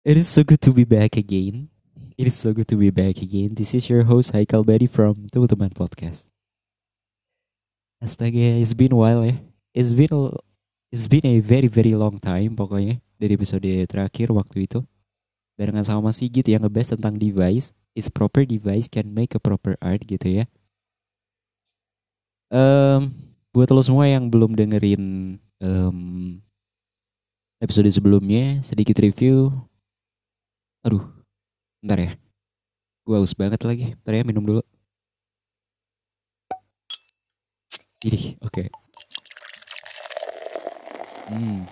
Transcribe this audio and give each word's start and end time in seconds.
It 0.00 0.16
is 0.16 0.32
so 0.32 0.40
good 0.40 0.64
to 0.64 0.72
be 0.72 0.88
back 0.88 1.20
again. 1.20 1.68
It 2.16 2.24
is 2.24 2.32
so 2.32 2.56
good 2.56 2.64
to 2.72 2.76
be 2.80 2.88
back 2.88 3.20
again. 3.20 3.52
This 3.52 3.76
is 3.76 3.84
your 3.92 4.08
host 4.08 4.32
Haikal 4.32 4.64
Badi 4.64 4.88
from 4.88 5.28
Teman 5.28 5.76
Podcast. 5.76 6.24
Astaga, 8.00 8.64
it's 8.64 8.72
been 8.72 8.96
a 8.96 8.96
while 8.96 9.28
ya. 9.28 9.36
It's 9.76 9.92
been 9.92 10.08
a, 10.08 10.32
it's 10.88 11.04
been 11.04 11.28
a 11.28 11.44
very 11.44 11.68
very 11.68 11.92
long 11.92 12.16
time 12.16 12.56
pokoknya 12.56 13.04
dari 13.20 13.36
episode 13.36 13.68
terakhir 13.92 14.32
waktu 14.32 14.64
itu. 14.64 14.80
Barengan 15.60 15.84
sama 15.84 16.16
Sigit 16.16 16.48
yang 16.48 16.64
ngebahas 16.64 16.96
tentang 16.96 17.20
device. 17.20 17.76
Is 17.92 18.08
proper 18.08 18.48
device 18.48 18.88
can 18.88 19.12
make 19.12 19.36
a 19.36 19.40
proper 19.42 19.76
art 19.84 20.00
gitu 20.08 20.40
ya. 20.40 20.44
Um, 22.48 23.12
buat 23.52 23.68
lo 23.68 23.84
semua 23.84 24.08
yang 24.08 24.32
belum 24.32 24.56
dengerin 24.56 25.36
um, 25.60 26.40
episode 27.60 27.92
sebelumnya, 27.92 28.64
sedikit 28.64 28.96
review 29.04 29.68
Aduh, 30.80 31.04
bentar 31.84 32.00
ya. 32.00 32.12
Gue 33.04 33.16
haus 33.20 33.36
banget 33.36 33.60
lagi. 33.68 33.92
Bentar 34.00 34.16
ya 34.16 34.24
minum 34.24 34.40
dulu. 34.40 34.62
Ini, 38.00 38.40
oke. 38.40 38.48
Okay. 38.48 38.66
Hmm. 41.28 41.68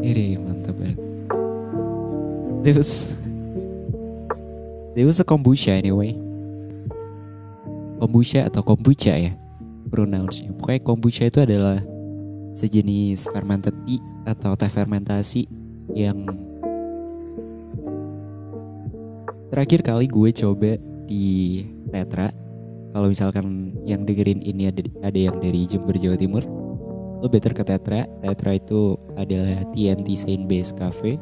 Ini 0.00 0.40
mantap 0.40 0.72
banget. 0.72 0.96
This 2.64 2.74
was, 2.80 2.92
this 4.96 5.04
was 5.04 5.20
a 5.20 5.26
kombucha 5.28 5.76
anyway. 5.76 6.16
Kombucha 8.00 8.48
atau 8.48 8.64
kombucha 8.64 9.20
ya 9.20 9.36
pronounce-nya. 9.92 10.56
Pokoknya 10.56 10.80
kombucha 10.80 11.28
itu 11.28 11.44
adalah 11.44 11.84
sejenis 12.56 13.28
fermented 13.28 13.76
tea 13.84 14.00
atau 14.24 14.56
teh 14.56 14.72
fermentasi 14.72 15.44
yang 15.92 16.24
terakhir 19.52 19.84
kali 19.84 20.08
gue 20.08 20.30
coba 20.32 20.80
di 21.04 21.62
Tetra. 21.92 22.32
Kalau 22.96 23.12
misalkan 23.12 23.76
yang 23.84 24.08
dengerin 24.08 24.40
ini 24.40 24.72
ada, 24.72 24.80
ada 25.04 25.18
yang 25.20 25.36
dari 25.36 25.68
Jember 25.68 26.00
Jawa 26.00 26.16
Timur 26.16 26.42
lo 27.20 27.28
better 27.28 27.52
ke 27.52 27.60
Tetra. 27.60 28.08
Tetra 28.24 28.56
itu 28.56 28.96
adalah 29.20 29.64
TNT 29.76 30.08
Saint 30.16 30.48
Base 30.48 30.72
Cafe. 30.72 31.20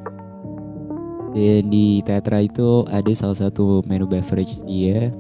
Dan 1.34 1.66
di 1.66 1.98
Tetra 2.06 2.46
itu 2.46 2.86
ada 2.86 3.10
salah 3.10 3.34
satu 3.34 3.82
menu 3.90 4.06
beverage 4.06 4.54
dia 4.70 5.10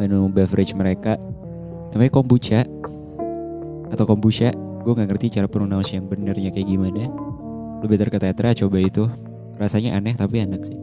menu 0.00 0.32
beverage 0.32 0.72
mereka. 0.72 1.20
Namanya 1.92 2.12
kombucha 2.16 2.64
atau 3.92 4.08
kombucha 4.08 4.56
gue 4.82 4.92
nggak 4.92 5.08
ngerti 5.14 5.26
cara 5.38 5.46
pronounce 5.46 5.94
yang 5.94 6.10
benernya 6.10 6.50
kayak 6.50 6.68
gimana. 6.68 7.06
Lu 7.82 7.86
better 7.86 8.10
ke 8.10 8.18
tetra 8.18 8.54
coba 8.54 8.78
itu. 8.82 9.06
Rasanya 9.56 9.94
aneh 9.94 10.18
tapi 10.18 10.42
enak 10.42 10.66
sih. 10.66 10.78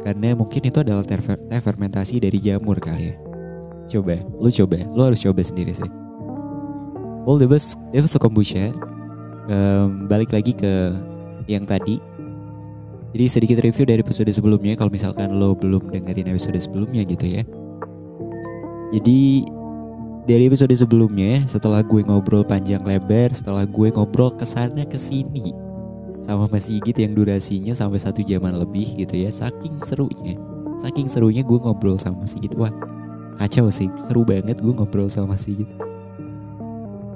Karena 0.00 0.32
mungkin 0.32 0.64
itu 0.64 0.80
adalah 0.80 1.04
teh 1.04 1.20
fermentasi 1.60 2.24
dari 2.24 2.40
jamur 2.40 2.80
kali 2.80 3.12
ya. 3.12 3.16
Coba 3.88 4.16
lu 4.40 4.48
coba. 4.48 4.80
Lu 4.96 5.02
harus 5.04 5.20
coba 5.20 5.44
sendiri 5.44 5.76
sih. 5.76 5.90
Well 7.28 7.36
the 7.36 7.44
best 7.44 7.76
it 7.92 8.00
was 8.00 8.16
kombucha. 8.16 8.72
Um, 9.50 10.08
balik 10.08 10.32
lagi 10.32 10.56
ke 10.56 10.96
yang 11.44 11.68
tadi. 11.68 12.00
Jadi 13.10 13.24
sedikit 13.26 13.58
review 13.60 13.84
dari 13.84 14.00
episode 14.00 14.30
sebelumnya 14.30 14.78
kalau 14.78 14.88
misalkan 14.88 15.34
lo 15.34 15.52
belum 15.58 15.90
dengerin 15.90 16.30
episode 16.30 16.56
sebelumnya 16.56 17.02
gitu 17.02 17.26
ya. 17.26 17.42
Jadi 18.94 19.46
dari 20.24 20.48
episode 20.48 20.72
sebelumnya 20.72 21.44
setelah 21.48 21.84
gue 21.84 22.04
ngobrol 22.04 22.44
panjang 22.44 22.82
lebar 22.84 23.32
setelah 23.32 23.64
gue 23.64 23.88
ngobrol 23.92 24.32
ke 24.34 24.44
sana 24.44 24.84
ke 24.88 24.96
sini. 24.96 25.52
Sama 26.20 26.46
Mas 26.52 26.68
Igit 26.68 27.00
yang 27.00 27.16
durasinya 27.16 27.72
sampai 27.72 27.96
satu 27.96 28.20
jaman 28.20 28.60
lebih 28.60 29.00
gitu 29.00 29.16
ya 29.16 29.32
saking 29.32 29.80
serunya. 29.88 30.36
Saking 30.84 31.08
serunya 31.08 31.40
gue 31.40 31.58
ngobrol 31.58 31.96
sama 31.96 32.24
Mas 32.24 32.36
Igit. 32.36 32.52
Wah 32.54 32.70
kacau 33.40 33.72
sih 33.72 33.88
seru 34.04 34.20
banget 34.20 34.60
gue 34.60 34.68
ngobrol 34.68 35.08
sama 35.08 35.32
Mas 35.32 35.48
Sigit 35.48 35.64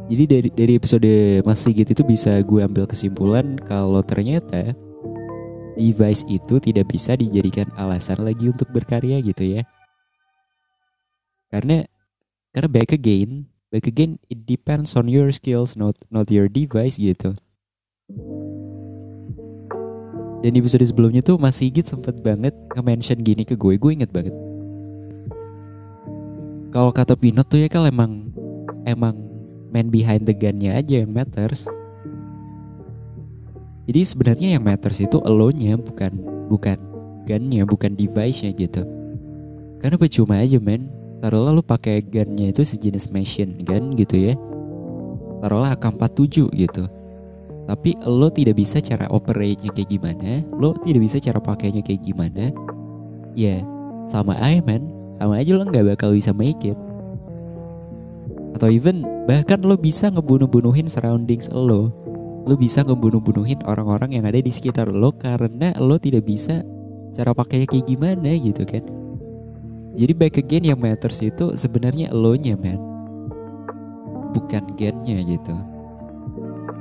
jadi 0.08 0.24
dari 0.24 0.48
dari 0.52 0.72
episode 0.80 1.12
Mas 1.44 1.60
Sigit 1.60 1.88
itu 1.88 2.00
bisa 2.00 2.40
gue 2.40 2.60
ambil 2.64 2.88
kesimpulan 2.88 3.60
kalau 3.64 4.00
ternyata 4.00 4.72
device 5.76 6.24
itu 6.28 6.56
tidak 6.60 6.92
bisa 6.92 7.16
dijadikan 7.16 7.68
alasan 7.76 8.24
lagi 8.24 8.52
untuk 8.52 8.68
berkarya 8.72 9.20
gitu 9.24 9.58
ya. 9.58 9.62
Karena 11.48 11.88
karena 12.54 12.70
back 12.70 12.94
again, 12.94 13.50
back 13.74 13.90
again 13.90 14.22
it 14.30 14.46
depends 14.46 14.94
on 14.94 15.10
your 15.10 15.34
skills, 15.34 15.74
not 15.74 15.98
not 16.06 16.30
your 16.30 16.46
device 16.46 16.94
gitu. 16.94 17.34
Dan 20.44 20.54
di 20.54 20.58
episode 20.62 20.86
sebelumnya 20.86 21.18
tuh 21.24 21.34
Mas 21.34 21.58
Sigit 21.58 21.88
sempet 21.88 22.22
banget 22.22 22.54
nge-mention 22.78 23.18
gini 23.26 23.42
ke 23.42 23.58
gue, 23.58 23.74
gue 23.74 23.90
inget 23.90 24.14
banget. 24.14 24.36
Kalau 26.70 26.94
kata 26.94 27.18
Pinot 27.18 27.50
tuh 27.50 27.58
ya 27.58 27.66
kan 27.66 27.90
emang 27.90 28.30
emang 28.86 29.18
man 29.74 29.90
behind 29.90 30.22
the 30.22 30.36
gunnya 30.36 30.78
aja 30.78 31.02
yang 31.02 31.10
matters. 31.10 31.66
Jadi 33.90 34.00
sebenarnya 34.06 34.48
yang 34.54 34.62
matters 34.62 35.02
itu 35.02 35.18
alone-nya 35.26 35.74
bukan 35.74 36.22
bukan 36.46 36.78
gunnya, 37.26 37.66
bukan 37.66 37.98
device-nya 37.98 38.54
gitu. 38.54 38.86
Karena 39.82 39.96
percuma 39.98 40.38
aja 40.38 40.62
men 40.62 41.03
taruhlah 41.24 41.56
lu 41.56 41.64
pakai 41.64 42.04
gunnya 42.04 42.52
itu 42.52 42.60
sejenis 42.60 43.08
machine 43.08 43.64
gun 43.64 43.96
gitu 43.96 44.28
ya. 44.28 44.36
Taruhlah 45.40 45.72
AK47 45.72 46.52
gitu. 46.52 46.84
Tapi 47.64 47.96
lo 48.04 48.28
tidak 48.28 48.60
bisa 48.60 48.76
cara 48.84 49.08
operate-nya 49.08 49.72
kayak 49.72 49.88
gimana 49.88 50.44
lo 50.52 50.76
tidak 50.84 51.00
bisa 51.00 51.16
cara 51.16 51.40
pakainya 51.40 51.80
kayak 51.80 52.04
gimana. 52.04 52.52
Ya 53.32 53.64
sama 54.04 54.36
aja 54.36 54.60
man. 54.68 54.84
Sama 55.16 55.40
aja 55.40 55.56
lo 55.56 55.64
nggak 55.64 55.96
bakal 55.96 56.12
bisa 56.12 56.36
make 56.36 56.60
it. 56.60 56.76
Atau 58.52 58.68
even 58.68 59.00
bahkan 59.24 59.64
lo 59.64 59.80
bisa 59.80 60.12
ngebunuh-bunuhin 60.12 60.92
surroundings 60.92 61.48
lo. 61.48 61.88
Lo 62.44 62.52
bisa 62.52 62.84
ngebunuh-bunuhin 62.84 63.64
orang-orang 63.64 64.20
yang 64.20 64.28
ada 64.28 64.44
di 64.44 64.52
sekitar 64.52 64.92
lo 64.92 65.08
karena 65.16 65.72
lo 65.80 65.96
tidak 65.96 66.28
bisa 66.28 66.60
cara 67.16 67.32
pakainya 67.32 67.64
kayak 67.64 67.88
gimana 67.88 68.28
gitu 68.36 68.68
kan 68.68 68.84
jadi 69.94 70.10
back 70.10 70.42
again 70.42 70.66
yang 70.66 70.82
matters 70.82 71.22
itu 71.22 71.54
sebenarnya 71.54 72.10
lo-nya 72.10 72.58
man. 72.58 72.82
Bukan 74.34 74.74
gennya 74.74 75.22
gitu. 75.22 75.54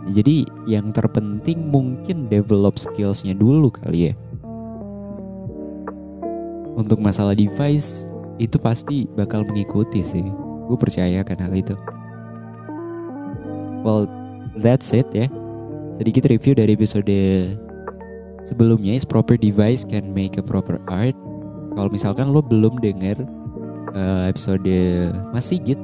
Jadi 0.10 0.44
yang 0.66 0.90
terpenting 0.90 1.70
mungkin 1.70 2.26
develop 2.26 2.82
skillsnya 2.82 3.38
dulu 3.38 3.70
kali 3.70 4.12
ya. 4.12 4.14
Untuk 6.74 6.98
masalah 6.98 7.38
device 7.38 8.10
itu 8.42 8.58
pasti 8.58 9.06
bakal 9.14 9.46
mengikuti 9.46 10.02
sih. 10.02 10.26
Gue 10.66 10.78
percaya 10.82 11.22
kan 11.22 11.38
hal 11.38 11.54
itu. 11.54 11.78
Well, 13.86 14.10
that's 14.58 14.90
it 14.90 15.06
ya. 15.14 15.30
Sedikit 15.94 16.26
review 16.34 16.58
dari 16.58 16.74
episode 16.74 17.14
sebelumnya 18.42 18.98
is 18.98 19.06
proper 19.06 19.38
device 19.38 19.86
can 19.86 20.10
make 20.18 20.42
a 20.42 20.44
proper 20.44 20.82
art 20.90 21.14
kalau 21.72 21.88
misalkan 21.88 22.36
lo 22.36 22.44
belum 22.44 22.84
denger 22.84 23.24
uh, 23.96 24.28
episode 24.28 24.68
Mas 25.32 25.48
Sigit, 25.48 25.80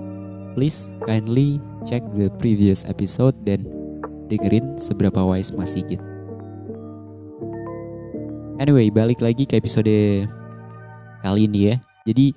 please 0.54 0.92
kindly 1.08 1.64
check 1.88 2.04
the 2.14 2.28
previous 2.38 2.84
episode 2.84 3.34
dan 3.48 3.64
dengerin 4.28 4.76
seberapa 4.76 5.24
wise 5.24 5.56
Mas 5.56 5.74
Sigit. 5.74 6.04
Anyway, 8.60 8.92
balik 8.92 9.24
lagi 9.24 9.48
ke 9.48 9.56
episode 9.56 10.28
kali 11.24 11.48
ini 11.48 11.72
ya. 11.72 11.76
Jadi 12.04 12.36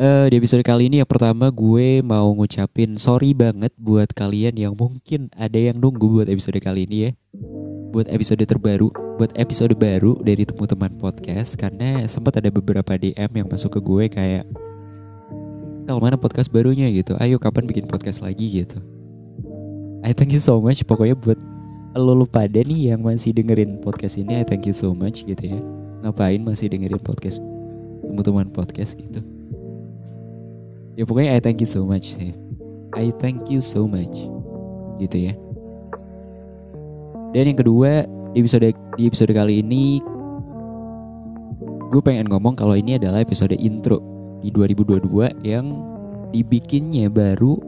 uh, 0.00 0.26
di 0.28 0.34
episode 0.36 0.62
kali 0.62 0.88
ini 0.90 1.02
yang 1.02 1.08
pertama 1.08 1.48
gue 1.50 2.00
mau 2.02 2.28
ngucapin 2.34 2.96
sorry 3.00 3.32
banget 3.32 3.72
buat 3.78 4.10
kalian 4.12 4.56
yang 4.56 4.74
mungkin 4.76 5.30
ada 5.34 5.56
yang 5.56 5.76
nunggu 5.78 6.06
buat 6.06 6.28
episode 6.28 6.60
kali 6.60 6.88
ini 6.88 7.10
ya 7.10 7.10
buat 7.96 8.12
episode 8.12 8.44
terbaru, 8.44 8.92
buat 9.16 9.32
episode 9.40 9.72
baru 9.72 10.20
dari 10.20 10.44
Temu 10.44 10.68
Teman 10.68 11.00
Podcast 11.00 11.56
karena 11.56 12.04
sempat 12.04 12.36
ada 12.36 12.52
beberapa 12.52 12.92
DM 12.92 13.40
yang 13.40 13.48
masuk 13.48 13.72
ke 13.72 13.80
gue 13.80 14.04
kayak 14.12 14.44
kalau 15.88 16.04
mana 16.04 16.20
podcast 16.20 16.52
barunya 16.52 16.92
gitu, 16.92 17.16
ayo 17.16 17.40
kapan 17.40 17.64
bikin 17.64 17.88
podcast 17.88 18.20
lagi 18.20 18.52
gitu. 18.52 18.84
I 20.04 20.12
thank 20.12 20.36
you 20.36 20.44
so 20.44 20.60
much 20.60 20.84
pokoknya 20.84 21.16
buat 21.16 21.40
lo 21.96 22.12
lu 22.12 22.28
pada 22.28 22.60
nih 22.60 22.92
yang 22.92 23.00
masih 23.00 23.32
dengerin 23.32 23.80
podcast 23.80 24.20
ini, 24.20 24.36
I 24.36 24.44
thank 24.44 24.68
you 24.68 24.76
so 24.76 24.92
much 24.92 25.24
gitu 25.24 25.56
ya. 25.56 25.56
Ngapain 26.04 26.44
masih 26.44 26.68
dengerin 26.68 27.00
podcast 27.00 27.40
Temu 28.04 28.20
Teman 28.20 28.52
Podcast 28.52 28.92
gitu. 29.00 29.24
Ya 31.00 31.08
pokoknya 31.08 31.32
I 31.32 31.40
thank 31.40 31.64
you 31.64 31.70
so 31.70 31.88
much 31.88 32.12
sih. 32.12 32.36
I 32.92 33.08
thank 33.24 33.48
you 33.48 33.64
so 33.64 33.88
much 33.88 34.28
gitu 35.00 35.32
ya. 35.32 35.45
Dan 37.36 37.52
yang 37.52 37.60
kedua 37.60 38.08
di 38.32 38.40
episode 38.40 38.72
di 38.96 39.02
episode 39.04 39.28
kali 39.36 39.60
ini 39.60 40.00
gue 41.92 42.00
pengen 42.00 42.32
ngomong 42.32 42.56
kalau 42.56 42.72
ini 42.72 42.96
adalah 42.96 43.20
episode 43.20 43.52
intro 43.60 44.00
di 44.40 44.48
2022 44.48 45.44
yang 45.44 45.68
dibikinnya 46.32 47.12
baru 47.12 47.60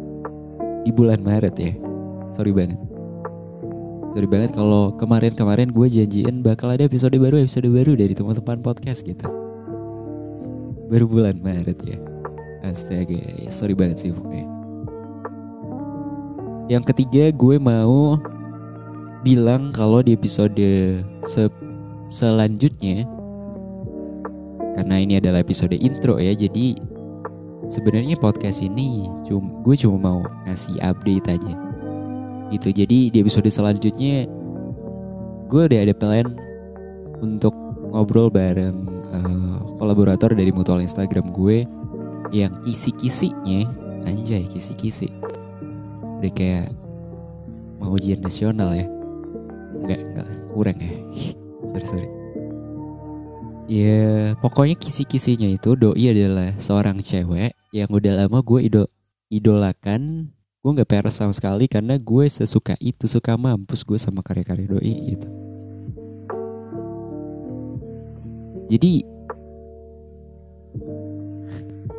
di 0.89 0.91
bulan 0.97 1.21
Maret 1.21 1.55
ya. 1.61 1.77
Sorry 2.33 2.49
banget. 2.49 2.81
sorry 4.17 4.25
banget 4.25 4.57
kalau 4.57 4.97
kemarin-kemarin 4.97 5.69
gue 5.69 5.85
janjiin 5.85 6.41
bakal 6.41 6.73
ada 6.73 6.89
episode 6.89 7.13
baru 7.21 7.45
episode 7.45 7.69
baru 7.69 7.93
dari 7.93 8.17
teman-teman 8.17 8.65
podcast 8.65 9.05
gitu 9.05 9.29
baru 10.89 11.05
bulan 11.05 11.37
Maret 11.45 11.77
ya 11.85 12.01
astaga 12.65 13.21
sorry 13.53 13.77
banget 13.77 14.01
sih 14.01 14.11
pokoknya 14.17 14.49
yang 16.73 16.81
ketiga 16.81 17.29
gue 17.37 17.61
mau 17.61 18.17
bilang 19.27 19.75
kalau 19.75 19.99
di 19.99 20.15
episode 20.15 20.63
se 21.27 21.51
selanjutnya 22.09 23.05
karena 24.79 24.97
ini 25.03 25.19
adalah 25.19 25.43
episode 25.43 25.75
intro 25.75 26.23
ya 26.23 26.33
jadi 26.39 26.79
sebenarnya 27.67 28.15
podcast 28.17 28.63
ini 28.63 29.11
cum 29.27 29.61
gue 29.67 29.75
cuma 29.75 29.99
mau 29.99 30.21
ngasih 30.47 30.79
update 30.81 31.27
aja. 31.35 31.55
Itu 32.49 32.73
jadi 32.73 33.13
di 33.13 33.17
episode 33.19 33.51
selanjutnya 33.51 34.31
gue 35.51 35.63
udah 35.67 35.81
ada 35.83 35.95
plan 35.97 36.31
untuk 37.19 37.53
ngobrol 37.91 38.31
bareng 38.31 38.87
uh, 39.13 39.59
kolaborator 39.83 40.33
dari 40.33 40.55
mutual 40.55 40.81
Instagram 40.81 41.35
gue 41.35 41.67
yang 42.31 42.55
kisi-kisinya 42.65 43.67
anjay 44.07 44.47
kisi-kisi. 44.47 45.11
Udah 46.23 46.33
kayak 46.33 46.71
mau 47.83 47.95
ujian 47.95 48.23
nasional 48.23 48.73
ya 48.75 48.98
nggak 49.73 50.01
nggak. 50.15 50.29
Kurang 50.53 50.79
ya. 50.81 50.95
Sorry 51.73 51.87
sorry. 51.87 52.09
Ya 53.69 54.33
pokoknya 54.41 54.81
kisi-kisinya 54.81 55.45
itu 55.45 55.77
doi 55.77 56.09
adalah 56.09 56.57
seorang 56.57 57.05
cewek 57.05 57.53
yang 57.69 57.93
udah 57.93 58.25
lama 58.25 58.41
gue 58.41 58.65
idol 58.65 58.87
idolakan. 59.29 60.33
Gue 60.65 60.71
nggak 60.73 60.89
peres 60.89 61.21
sama 61.21 61.37
sekali 61.37 61.69
karena 61.69 62.01
gue 62.01 62.25
sesuka 62.33 62.75
itu 62.81 63.05
suka 63.05 63.37
mampus 63.37 63.85
gue 63.85 64.01
sama 64.01 64.25
karya-karya 64.25 64.67
doi 64.73 64.95
gitu. 65.13 65.29
Jadi 68.69 68.93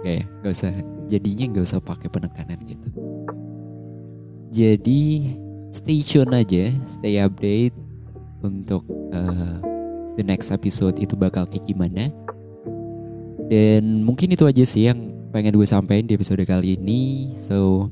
kayak 0.02 0.26
nggak 0.42 0.54
usah. 0.54 0.74
Jadinya 1.10 1.46
nggak 1.54 1.66
usah 1.70 1.82
pakai 1.82 2.10
penekanan 2.10 2.60
gitu. 2.66 2.90
Jadi 4.50 5.34
stay 5.90 6.06
tune 6.06 6.30
aja 6.38 6.70
stay 6.86 7.18
update 7.18 7.74
untuk 8.46 8.86
uh, 9.10 9.58
the 10.14 10.22
next 10.22 10.54
episode 10.54 10.94
itu 11.02 11.18
bakal 11.18 11.50
kayak 11.50 11.66
gimana 11.66 12.14
dan 13.50 14.06
mungkin 14.06 14.30
itu 14.30 14.46
aja 14.46 14.62
sih 14.70 14.86
yang 14.86 15.10
pengen 15.34 15.58
gue 15.58 15.66
sampaikan 15.66 16.06
di 16.06 16.14
episode 16.14 16.46
kali 16.46 16.78
ini 16.78 17.34
so 17.34 17.90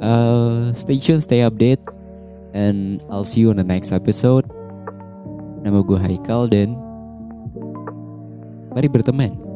uh, 0.00 0.72
stay 0.72 0.96
tune, 0.96 1.20
stay 1.20 1.44
update, 1.44 1.80
and 2.54 3.02
I'll 3.10 3.28
see 3.28 3.44
you 3.44 3.50
on 3.50 3.58
the 3.58 3.66
next 3.66 3.92
episode. 3.92 4.46
Nama 5.62 5.82
gue 5.82 5.98
Haikal 5.98 6.48
dan 6.48 6.78
mari 8.72 8.88
berteman. 8.88 9.47